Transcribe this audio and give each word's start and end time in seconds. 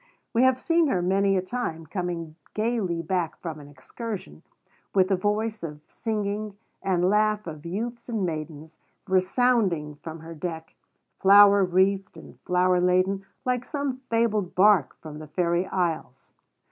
We 0.33 0.41
have 0.41 0.59
seen 0.59 0.87
her 0.87 0.99
many 1.03 1.37
a 1.37 1.43
time 1.43 1.85
coming 1.85 2.35
gayly 2.55 3.03
back 3.03 3.37
from 3.37 3.59
an 3.59 3.67
excursion, 3.67 4.41
with 4.95 5.09
the 5.09 5.15
voice 5.15 5.61
of 5.61 5.79
singing, 5.85 6.57
and 6.81 7.07
laugh 7.07 7.45
of 7.45 7.67
youths 7.67 8.09
and 8.09 8.25
maidens, 8.25 8.79
resounding 9.07 9.93
from 9.97 10.21
her 10.21 10.33
deck, 10.33 10.73
flower 11.19 11.63
wreathed 11.63 12.17
and 12.17 12.39
flower 12.47 12.81
laden 12.81 13.27
like 13.45 13.63
some 13.63 13.97
fabled 14.09 14.55
bark 14.55 14.95
from 15.01 15.19
the 15.19 15.27
fairy 15.27 15.67
isles. 15.67 16.31